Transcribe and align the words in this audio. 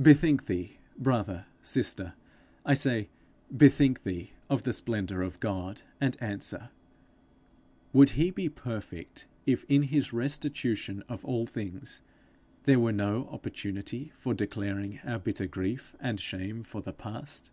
Bethink 0.00 0.46
thee, 0.46 0.78
brother, 0.96 1.46
sister, 1.60 2.14
I 2.64 2.74
say; 2.74 3.08
bethink 3.50 4.04
thee 4.04 4.30
of 4.48 4.62
the 4.62 4.72
splendour 4.72 5.20
of 5.22 5.40
God, 5.40 5.82
and 6.00 6.16
answer 6.20 6.70
Would 7.92 8.10
he 8.10 8.30
be 8.30 8.48
perfect 8.48 9.26
if 9.46 9.64
in 9.68 9.82
his 9.82 10.12
restitution 10.12 11.02
of 11.08 11.24
all 11.24 11.44
things 11.48 12.02
there 12.62 12.78
were 12.78 12.92
no 12.92 13.26
opportunity 13.32 14.12
for 14.16 14.32
declaring 14.32 15.00
our 15.02 15.18
bitter 15.18 15.48
grief 15.48 15.96
and 15.98 16.20
shame 16.20 16.62
for 16.62 16.80
the 16.80 16.92
past? 16.92 17.50